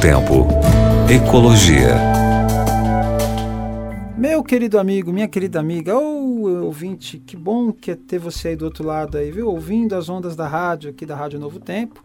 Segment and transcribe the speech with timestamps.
[0.00, 0.46] Tempo.
[1.10, 1.94] Ecologia.
[4.16, 8.48] Meu querido amigo, minha querida amiga, ou oh, ouvinte, que bom que é ter você
[8.48, 9.48] aí do outro lado aí, viu?
[9.48, 12.02] Ouvindo as ondas da rádio aqui da Rádio Novo Tempo.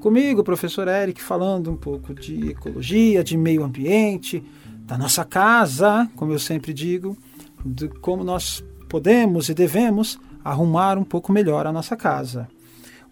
[0.00, 4.42] Comigo, professor Eric, falando um pouco de ecologia, de meio ambiente,
[4.86, 7.14] da nossa casa, como eu sempre digo,
[7.62, 12.48] de como nós podemos e devemos arrumar um pouco melhor a nossa casa.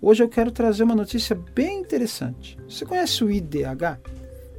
[0.00, 2.58] Hoje eu quero trazer uma notícia bem interessante.
[2.68, 4.00] Você conhece o IDH,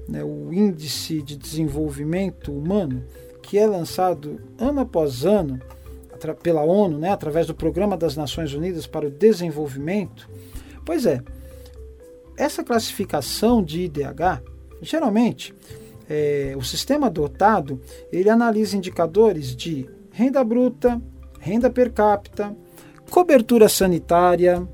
[0.07, 3.03] né, o Índice de Desenvolvimento Humano,
[3.41, 5.59] que é lançado ano após ano
[6.41, 10.29] pela ONU, né, através do Programa das Nações Unidas para o Desenvolvimento?
[10.85, 11.21] Pois é,
[12.37, 14.41] essa classificação de IDH,
[14.81, 15.53] geralmente,
[16.09, 17.79] é, o sistema adotado
[18.11, 21.01] ele analisa indicadores de renda bruta,
[21.39, 22.55] renda per capita,
[23.09, 24.67] cobertura sanitária,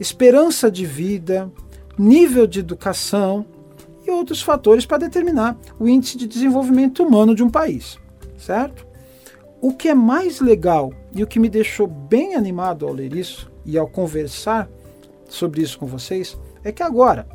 [0.00, 1.50] esperança de vida,
[1.98, 3.46] nível de educação
[4.06, 7.98] e outros fatores para determinar o índice de desenvolvimento humano de um país,
[8.36, 8.86] certo?
[9.60, 13.50] O que é mais legal e o que me deixou bem animado ao ler isso
[13.64, 14.68] e ao conversar
[15.28, 17.26] sobre isso com vocês é que agora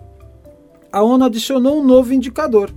[0.92, 2.72] a ONU adicionou um novo indicador.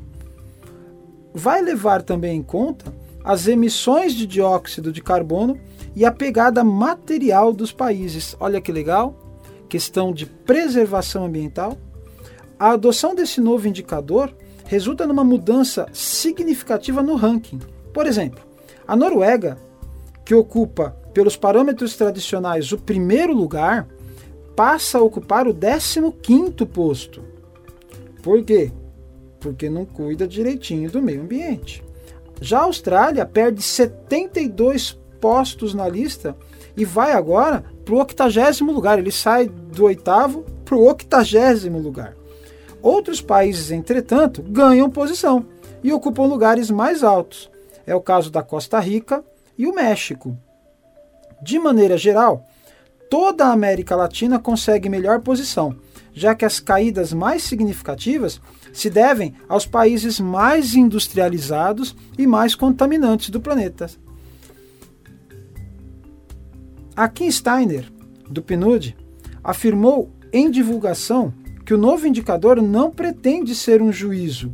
[1.34, 2.92] Vai levar também em conta
[3.24, 5.58] as emissões de dióxido de carbono
[5.94, 8.36] e a pegada material dos países.
[8.40, 9.14] Olha que legal!
[9.68, 11.78] Questão de preservação ambiental.
[12.62, 14.32] A adoção desse novo indicador
[14.66, 17.58] resulta numa mudança significativa no ranking.
[17.92, 18.40] Por exemplo,
[18.86, 19.58] a Noruega,
[20.24, 23.88] que ocupa, pelos parâmetros tradicionais, o primeiro lugar,
[24.54, 27.24] passa a ocupar o 15º posto.
[28.22, 28.70] Por quê?
[29.40, 31.82] Porque não cuida direitinho do meio ambiente.
[32.40, 36.36] Já a Austrália perde 72 postos na lista
[36.76, 39.00] e vai agora para o 80 lugar.
[39.00, 42.21] Ele sai do oitavo para o 80 lugar.
[42.82, 45.46] Outros países, entretanto, ganham posição
[45.84, 47.48] e ocupam lugares mais altos.
[47.86, 49.24] É o caso da Costa Rica
[49.56, 50.36] e o México.
[51.40, 52.44] De maneira geral,
[53.08, 55.76] toda a América Latina consegue melhor posição,
[56.12, 58.40] já que as caídas mais significativas
[58.72, 63.88] se devem aos países mais industrializados e mais contaminantes do planeta.
[66.96, 67.90] A Kim Steiner,
[68.28, 68.96] do PNUD,
[69.42, 71.32] afirmou em divulgação
[71.72, 74.52] que o novo indicador não pretende ser um juízo,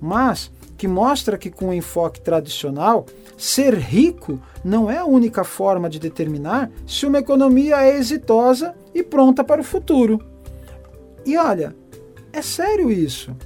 [0.00, 5.90] mas que mostra que, com o enfoque tradicional, ser rico não é a única forma
[5.90, 10.20] de determinar se uma economia é exitosa e pronta para o futuro.
[11.26, 11.74] E olha,
[12.32, 13.36] é sério isso.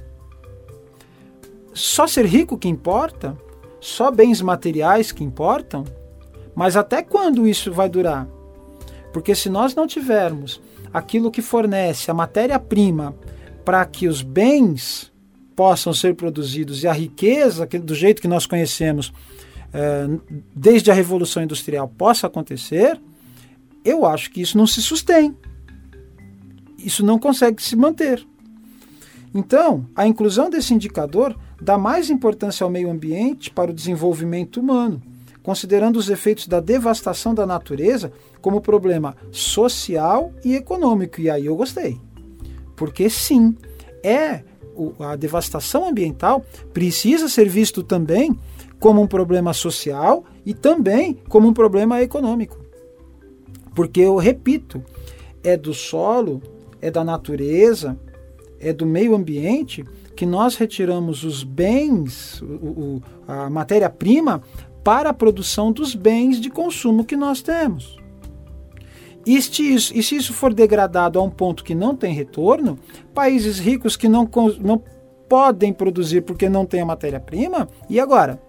[1.73, 3.35] Só ser rico que importa?
[3.79, 5.83] Só bens materiais que importam?
[6.53, 8.27] Mas até quando isso vai durar?
[9.11, 10.61] Porque se nós não tivermos
[10.95, 13.13] aquilo que fornece a matéria-prima
[13.65, 15.11] para que os bens
[15.53, 19.11] possam ser produzidos e a riqueza, do jeito que nós conhecemos,
[19.73, 20.07] é,
[20.55, 22.97] desde a Revolução Industrial, possa acontecer,
[23.83, 25.35] eu acho que isso não se sustém.
[26.79, 28.25] Isso não consegue se manter.
[29.33, 35.01] Então, a inclusão desse indicador dá mais importância ao meio ambiente para o desenvolvimento humano,
[35.45, 38.11] considerando os efeitos da devastação da natureza
[38.41, 41.21] como problema social e econômico.
[41.21, 42.01] E aí eu gostei.
[42.75, 43.55] Porque sim,
[44.03, 44.41] é
[44.99, 48.35] a devastação ambiental precisa ser visto também
[48.79, 52.57] como um problema social e também como um problema econômico.
[53.75, 54.83] Porque eu repito,
[55.43, 56.41] é do solo,
[56.81, 57.95] é da natureza,
[58.59, 59.85] é do meio ambiente
[60.15, 64.41] que nós retiramos os bens, o, o, a matéria-prima,
[64.85, 67.97] para a produção dos bens de consumo que nós temos.
[69.25, 72.77] E se, isso, for degradado a um ponto que não tem retorno,
[73.11, 74.29] países ricos que não,
[74.59, 74.83] não
[75.27, 78.39] podem produzir porque não tem a matéria-prima, e agora?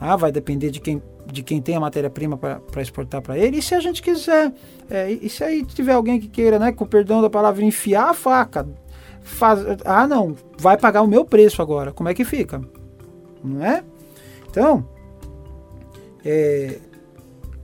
[0.00, 3.58] Ah, vai depender de quem, de quem tem a matéria-prima para exportar para ele.
[3.58, 4.50] E se a gente quiser,
[4.88, 8.14] é, e se aí tiver alguém que queira, né, com perdão da palavra, enfiar a
[8.14, 8.66] faca,
[9.20, 11.92] faz, ah, não, vai pagar o meu preço agora.
[11.92, 12.62] Como é que fica?
[13.44, 13.84] Não é?
[14.48, 14.88] Então,
[16.24, 16.78] é,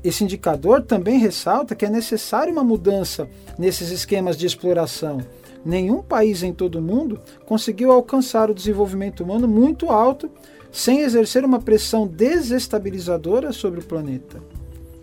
[0.02, 3.28] esse indicador também ressalta que é necessária uma mudança
[3.58, 5.20] nesses esquemas de exploração.
[5.64, 10.30] Nenhum país em todo o mundo conseguiu alcançar o desenvolvimento humano muito alto
[10.70, 14.42] sem exercer uma pressão desestabilizadora sobre o planeta.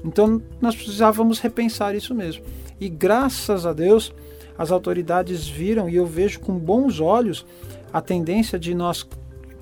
[0.05, 2.43] Então nós precisávamos repensar isso mesmo.
[2.79, 4.13] E graças a Deus,
[4.57, 7.45] as autoridades viram e eu vejo com bons olhos
[7.91, 9.07] a tendência de nós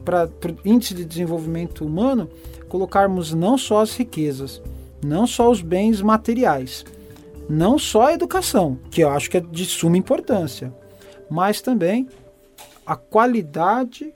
[0.04, 2.30] para o índice de desenvolvimento humano
[2.68, 4.62] colocarmos não só as riquezas,
[5.04, 6.86] não só os bens materiais,
[7.50, 10.74] não só a educação, que eu acho que é de suma importância,
[11.30, 12.08] mas também
[12.86, 14.14] a qualidade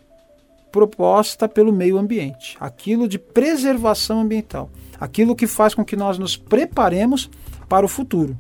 [0.71, 4.69] proposta pelo meio ambiente, aquilo de preservação ambiental,
[4.99, 7.29] aquilo que faz com que nós nos preparemos
[7.69, 8.37] para o futuro.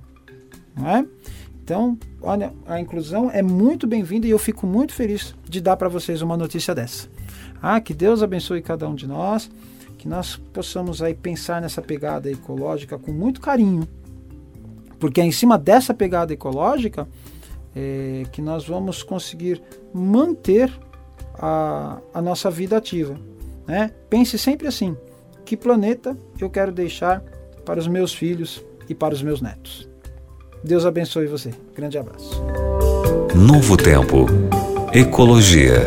[0.75, 1.05] Não é?
[1.63, 5.87] Então, olha, a inclusão é muito bem-vinda e eu fico muito feliz de dar para
[5.87, 7.07] vocês uma notícia dessa.
[7.65, 9.49] Ah, que Deus abençoe cada um de nós,
[9.97, 13.87] que nós possamos aí pensar nessa pegada ecológica com muito carinho,
[14.99, 17.07] porque é em cima dessa pegada ecológica
[17.73, 19.61] é, que nós vamos conseguir
[19.93, 20.69] manter
[21.35, 23.15] a, a nossa vida ativa.
[23.65, 23.91] Né?
[24.09, 24.97] Pense sempre assim:
[25.45, 27.23] que planeta eu quero deixar
[27.63, 29.87] para os meus filhos e para os meus netos?
[30.61, 31.51] Deus abençoe você.
[31.73, 32.43] Grande abraço.
[33.33, 34.25] Novo Tempo.
[34.93, 35.79] Ecologia.